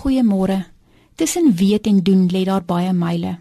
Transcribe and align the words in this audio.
Goeiemôre. 0.00 0.64
Tussen 1.14 1.54
weet 1.54 1.86
en 1.86 2.02
doen 2.02 2.28
lê 2.32 2.44
daar 2.44 2.64
baie 2.64 2.92
myle. 2.92 3.34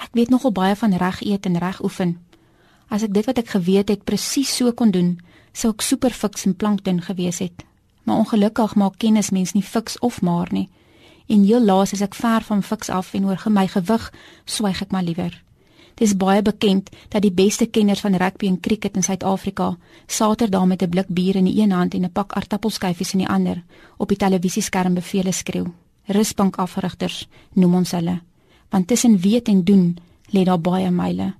Ek 0.00 0.14
weet 0.16 0.30
nogal 0.32 0.52
baie 0.56 0.76
van 0.76 0.94
reg 0.96 1.20
eet 1.20 1.46
en 1.46 1.58
reg 1.60 1.82
oefen. 1.84 2.14
As 2.88 3.02
ek 3.04 3.12
dit 3.12 3.26
wat 3.28 3.36
ek 3.42 3.50
geweet 3.52 3.90
het 3.92 4.06
presies 4.08 4.54
so 4.56 4.72
kon 4.72 4.88
doen, 4.88 5.10
sou 5.52 5.68
ek 5.74 5.82
super 5.84 6.14
fiks 6.16 6.46
en 6.48 6.54
plankton 6.56 7.02
gewees 7.04 7.42
het. 7.44 7.60
Maar 8.08 8.22
ongelukkig 8.24 8.72
maak 8.80 8.96
kennis 8.96 9.28
mens 9.36 9.52
nie 9.52 9.62
fiks 9.62 9.98
of 10.00 10.22
maar 10.24 10.48
nie. 10.50 10.70
En 11.28 11.42
heel 11.44 11.60
laas 11.60 11.92
is 11.92 12.00
ek 12.00 12.16
ver 12.16 12.46
van 12.46 12.64
fiks 12.64 12.88
af 12.88 13.12
en 13.12 13.26
oor 13.28 13.44
my 13.52 13.66
gewig 13.68 14.06
swyg 14.46 14.80
ek 14.86 14.94
maar 14.96 15.04
liewer. 15.04 15.34
Dit 15.98 16.08
is 16.08 16.16
baie 16.16 16.40
bekend 16.42 16.88
dat 17.12 17.20
die 17.22 17.34
beste 17.34 17.66
kenners 17.66 18.00
van 18.00 18.16
rugby 18.16 18.48
en 18.48 18.60
cricket 18.60 18.96
in 18.96 19.04
Suid-Afrika 19.04 19.76
Saterdag 20.06 20.64
met 20.64 20.82
'n 20.82 20.88
blik 20.88 21.08
bier 21.08 21.36
in 21.36 21.44
die 21.44 21.60
een 21.60 21.72
hand 21.72 21.94
en 21.94 22.04
'n 22.04 22.12
pak 22.12 22.32
aartappelskyfies 22.32 23.12
in 23.12 23.18
die 23.18 23.28
ander 23.28 23.62
op 23.98 24.08
die 24.08 24.16
televisieskerm 24.16 24.94
beveel 24.94 25.32
skreeu. 25.32 25.68
Rusbank 26.08 26.56
afrigters 26.56 27.26
noem 27.52 27.74
ons 27.82 27.90
hulle, 27.92 28.20
want 28.72 28.88
tussen 28.88 29.18
weet 29.20 29.48
en 29.48 29.64
doen 29.64 29.98
lê 30.32 30.44
daar 30.44 30.60
baie 30.60 30.90
myle. 30.90 31.34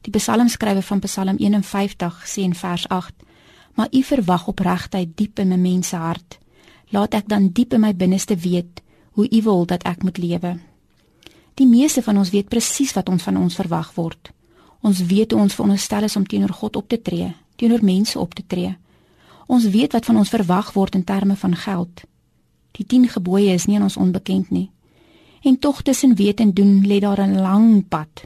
Die 0.00 0.12
psalmskrywer 0.12 0.82
van 0.82 1.02
Psalm 1.04 1.36
51 1.38 2.22
sê 2.26 2.42
in 2.42 2.54
vers 2.54 2.88
8: 2.88 3.14
"Maar 3.74 3.88
U 3.92 4.02
verwag 4.02 4.46
opregtheid 4.46 5.16
diep 5.16 5.38
in 5.38 5.52
'n 5.52 5.60
mens 5.60 5.88
se 5.88 5.96
hart. 5.96 6.38
Laat 6.90 7.14
ek 7.14 7.28
dan 7.28 7.48
diep 7.52 7.72
in 7.72 7.80
my 7.80 7.94
binneste 7.94 8.36
weet 8.36 8.82
hoe 9.10 9.28
U 9.30 9.42
wil 9.42 9.66
dat 9.66 9.82
ek 9.82 10.02
moet 10.02 10.18
lewe." 10.18 10.58
Die 11.54 11.66
meeste 11.66 12.02
van 12.02 12.16
ons 12.18 12.30
weet 12.30 12.48
presies 12.48 12.92
wat 12.92 13.08
ons 13.08 13.22
van 13.22 13.36
ons 13.36 13.54
verwag 13.54 13.94
word. 13.94 14.30
Ons 14.80 15.02
weet 15.04 15.30
hoe 15.30 15.40
ons 15.40 15.54
veronderstel 15.54 16.02
is 16.02 16.16
om 16.16 16.26
teenoor 16.26 16.52
God 16.52 16.76
op 16.76 16.88
te 16.88 17.02
tree, 17.02 17.34
teenoor 17.56 17.84
mense 17.84 18.18
op 18.18 18.34
te 18.34 18.42
tree. 18.46 18.76
Ons 19.46 19.68
weet 19.68 19.92
wat 19.92 20.04
van 20.04 20.16
ons 20.16 20.28
verwag 20.28 20.72
word 20.72 20.94
in 20.94 21.04
terme 21.04 21.36
van 21.36 21.56
geld. 21.56 22.02
Die 22.72 22.86
10 22.86 23.08
gebooie 23.08 23.52
is 23.52 23.66
nie 23.66 23.76
aan 23.76 23.88
ons 23.88 23.96
onbekend 23.96 24.50
nie. 24.50 24.70
En 25.42 25.58
tog 25.58 25.82
tussen 25.82 26.14
weet 26.14 26.40
en 26.40 26.52
doen 26.52 26.86
lê 26.86 27.00
daar 27.00 27.20
'n 27.20 27.40
lang 27.40 27.88
pad. 27.88 28.24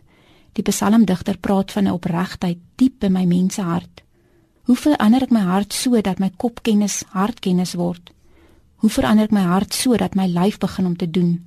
Die 0.52 0.64
psalmdigter 0.64 1.38
praat 1.38 1.72
van 1.72 1.84
'n 1.84 1.92
opregtheid 1.92 2.58
diep 2.74 3.04
in 3.04 3.12
my 3.12 3.24
mense 3.24 3.62
hart. 3.62 4.02
Hoe 4.62 4.76
verander 4.76 5.22
ek 5.22 5.30
my 5.30 5.40
hart 5.40 5.72
sodat 5.72 6.18
my 6.18 6.30
kopkennis 6.36 7.04
hartkennis 7.08 7.74
word? 7.74 8.10
Hoe 8.74 8.90
verander 8.90 9.24
ek 9.24 9.30
my 9.30 9.42
hart 9.42 9.74
sodat 9.74 10.14
my 10.14 10.26
lyf 10.26 10.58
begin 10.58 10.86
om 10.86 10.96
te 10.96 11.10
doen? 11.10 11.44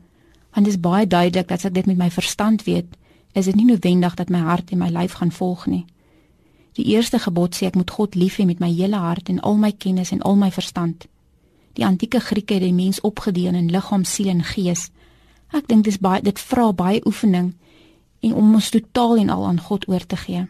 want 0.57 0.65
dit 0.65 0.75
is 0.75 0.81
baie 0.81 1.07
duidelik 1.07 1.47
dat 1.47 1.59
as 1.59 1.67
ek 1.69 1.73
dit 1.75 1.85
met 1.85 1.97
my 1.97 2.07
verstand 2.09 2.63
weet, 2.65 2.95
is 3.37 3.45
dit 3.45 3.55
nie 3.55 3.67
noodwendig 3.67 4.15
dat 4.17 4.31
my 4.33 4.39
hart 4.41 4.71
en 4.73 4.79
my 4.81 4.87
lyf 4.89 5.19
gaan 5.19 5.29
volg 5.31 5.67
nie. 5.69 5.83
Die 6.79 6.85
eerste 6.95 7.19
gebod 7.21 7.53
sê 7.53 7.67
ek 7.69 7.77
moet 7.77 7.93
God 7.93 8.15
lief 8.17 8.39
hê 8.41 8.45
met 8.49 8.57
my 8.59 8.71
hele 8.73 8.97
hart 8.97 9.29
en 9.29 9.37
al 9.45 9.59
my 9.61 9.69
kennis 9.71 10.09
en 10.15 10.23
al 10.25 10.33
my 10.35 10.49
verstand. 10.51 11.05
Die 11.77 11.85
antieke 11.85 12.19
Grieke 12.19 12.55
het 12.57 12.63
die 12.63 12.73
mens 12.73 13.01
opgedeel 13.05 13.53
in 13.53 13.69
liggaam, 13.69 14.03
siel 14.03 14.31
en 14.33 14.41
gees. 14.43 14.87
Ek 15.53 15.67
dink 15.69 15.85
dis 15.85 15.99
baie 16.01 16.23
dit 16.25 16.39
vra 16.49 16.71
baie 16.73 17.03
oefening 17.05 17.51
en 18.25 18.33
om 18.33 18.55
ons 18.57 18.69
totaal 18.73 19.21
en 19.21 19.29
al 19.29 19.45
aan 19.45 19.59
God 19.61 19.85
oor 19.87 20.05
te 20.05 20.17
gee. 20.17 20.47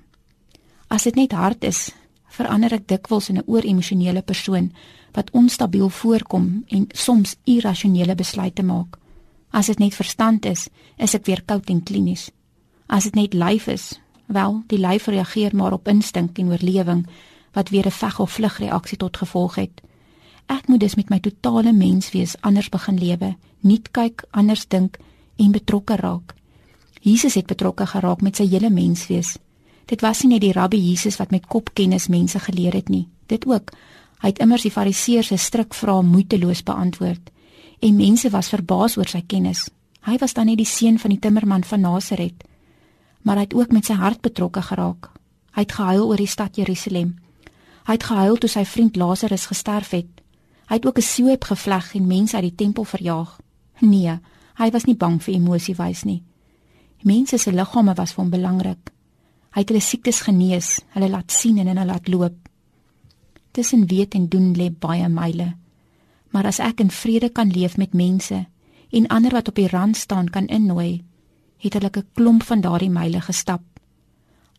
As 0.87 1.03
dit 1.03 1.19
net 1.19 1.35
hart 1.35 1.67
is, 1.67 1.89
verander 2.31 2.71
ek 2.77 2.87
dikwels 2.87 3.27
in 3.29 3.37
'n 3.37 3.43
ooremosionele 3.45 4.21
persoon 4.21 4.71
wat 5.11 5.31
onstabiel 5.31 5.89
voorkom 5.89 6.63
en 6.67 6.87
soms 6.93 7.35
irrasionele 7.43 8.15
besluite 8.15 8.63
maak. 8.63 8.97
As 9.51 9.65
dit 9.65 9.79
net 9.79 9.95
verstand 9.95 10.45
is, 10.45 10.69
is 10.97 11.13
ek 11.13 11.25
weer 11.25 11.43
koud 11.45 11.69
en 11.69 11.83
klinies. 11.83 12.31
As 12.87 13.03
dit 13.03 13.15
net 13.15 13.33
lyf 13.33 13.67
is, 13.67 13.99
wel, 14.27 14.63
die 14.67 14.79
lyf 14.79 15.07
reageer 15.07 15.55
maar 15.55 15.73
op 15.73 15.87
instink 15.87 16.39
en 16.39 16.49
oorlewing 16.49 17.07
wat 17.53 17.69
weer 17.69 17.85
'n 17.85 17.91
veg 17.91 18.19
of 18.19 18.31
vlug 18.31 18.57
reaksie 18.57 18.97
tot 18.97 19.17
gevolg 19.17 19.55
het. 19.55 19.81
Ek 20.47 20.67
moet 20.67 20.79
dus 20.79 20.95
met 20.95 21.09
my 21.09 21.19
totale 21.19 21.73
menswees 21.73 22.35
anders 22.41 22.69
begin 22.69 22.97
lewe, 22.99 23.35
nuut 23.61 23.91
kyk, 23.91 24.23
anders 24.31 24.67
dink 24.67 24.97
en 25.37 25.51
betrokke 25.51 25.95
raak. 25.95 26.33
Jesus 27.01 27.35
het 27.35 27.47
betrokke 27.47 27.85
geraak 27.85 28.21
met 28.21 28.35
sy 28.35 28.47
hele 28.47 28.69
menswees. 28.69 29.37
Dit 29.87 30.01
was 30.01 30.23
nie 30.23 30.33
net 30.35 30.43
die 30.43 30.53
rabbi 30.55 30.79
Jesus 30.79 31.17
wat 31.19 31.31
met 31.31 31.47
kopkennis 31.47 32.09
mense 32.11 32.39
geleer 32.39 32.75
het 32.75 32.89
nie. 32.89 33.07
Dit 33.27 33.45
ook. 33.47 33.71
Hy 34.19 34.31
het 34.33 34.39
immers 34.43 34.65
die 34.65 34.73
fariseërs 34.73 35.31
se 35.31 35.37
stryk 35.37 35.75
vrae 35.77 36.03
moeiteloos 36.03 36.63
beantwoord 36.63 37.31
en 37.79 37.95
mense 37.95 38.29
was 38.33 38.49
verbaas 38.49 38.97
oor 38.97 39.09
sy 39.09 39.21
kennis. 39.27 39.67
Hy 40.07 40.17
was 40.21 40.33
dan 40.33 40.47
nie 40.49 40.57
die 40.57 40.65
seun 40.65 40.97
van 40.99 41.13
die 41.13 41.19
timmerman 41.21 41.63
van 41.67 41.83
Nasaret, 41.85 42.43
maar 43.21 43.37
hy 43.37 43.45
het 43.45 43.53
ook 43.53 43.73
met 43.75 43.85
sy 43.85 43.97
hart 43.99 44.21
betrokke 44.25 44.63
geraak. 44.65 45.11
Hy 45.53 45.65
het 45.65 45.75
gehuil 45.77 46.05
oor 46.07 46.17
die 46.17 46.29
stad 46.29 46.57
Jerusalem. 46.57 47.15
Hy 47.87 47.97
het 47.97 48.07
gehuil 48.07 48.37
toe 48.37 48.49
sy 48.49 48.63
vriend 48.65 48.97
Lazarus 48.97 49.45
gesterf 49.51 49.93
het. 49.93 50.16
Hy 50.67 50.75
het 50.75 50.85
ook 50.85 50.97
'n 50.97 51.01
sweep 51.01 51.43
gevleg 51.43 51.95
en 51.95 52.07
mense 52.07 52.35
uit 52.35 52.43
die 52.43 52.55
tempel 52.55 52.83
verjaag. 52.83 53.39
Nee, 53.79 54.19
hy 54.55 54.69
was 54.71 54.85
nie 54.85 54.95
bang 54.95 55.23
vir 55.23 55.33
emosie 55.33 55.75
wys 55.75 56.03
nie. 56.03 56.23
Mense 57.03 57.37
se 57.37 57.51
liggame 57.51 57.93
was 57.93 58.11
vir 58.13 58.23
hom 58.23 58.29
belangrik. 58.31 58.91
Hy 59.51 59.59
het 59.59 59.69
hulle 59.69 59.81
siektes 59.81 60.21
genees, 60.21 60.79
hulle 60.89 61.09
laat 61.09 61.31
sien 61.31 61.57
en 61.57 61.67
hulle 61.67 61.85
laat 61.85 62.07
loop. 62.07 62.49
Tussen 63.51 63.87
weet 63.87 64.13
en 64.13 64.27
doen 64.27 64.53
lê 64.53 64.69
baie 64.69 65.09
myle 65.09 65.55
maar 66.37 66.45
as 66.45 66.59
ek 66.61 66.83
in 66.83 66.91
vrede 66.93 67.29
kan 67.33 67.51
leef 67.51 67.77
met 67.81 67.95
mense 67.97 68.45
en 68.89 69.07
ander 69.11 69.33
wat 69.33 69.47
op 69.49 69.55
die 69.57 69.67
rand 69.67 69.97
staan 69.97 70.29
kan 70.29 70.47
innooi, 70.47 71.03
het 71.57 71.73
hulle 71.73 71.89
'n 71.89 72.07
klomp 72.13 72.43
van 72.43 72.61
daardie 72.61 72.89
myle 72.89 73.21
gestap. 73.21 73.63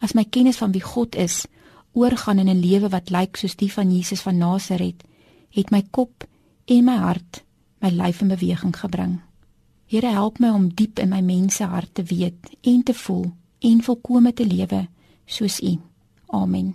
As 0.00 0.12
my 0.12 0.24
kennis 0.24 0.56
van 0.56 0.72
wie 0.72 0.82
God 0.82 1.14
is 1.14 1.46
oorgaan 1.92 2.38
in 2.38 2.48
'n 2.48 2.60
lewe 2.60 2.88
wat 2.88 3.10
lyk 3.10 3.36
soos 3.36 3.56
die 3.56 3.72
van 3.72 3.94
Jesus 3.94 4.20
van 4.20 4.38
Nasaret, 4.38 5.04
het 5.50 5.70
my 5.70 5.82
kop 5.90 6.26
en 6.64 6.84
my 6.84 6.96
hart 6.96 7.44
my 7.78 7.90
lyf 7.94 8.20
in 8.20 8.28
beweging 8.28 8.74
gebring. 8.76 9.20
Here 9.86 10.10
help 10.10 10.38
my 10.38 10.50
om 10.52 10.68
diep 10.74 10.98
in 10.98 11.08
my 11.08 11.20
mense 11.20 11.64
hart 11.64 11.94
te 11.94 12.02
weet 12.02 12.56
en 12.60 12.82
te 12.82 12.94
voel 12.94 13.30
en 13.58 13.82
volkome 13.82 14.32
te 14.32 14.46
lewe 14.46 14.86
soos 15.26 15.60
U. 15.62 15.78
Amen. 16.26 16.74